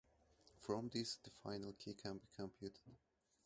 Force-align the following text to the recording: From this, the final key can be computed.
From 0.57 0.89
this, 0.89 1.17
the 1.17 1.29
final 1.29 1.73
key 1.73 1.93
can 1.93 2.17
be 2.17 2.27
computed. 2.35 2.97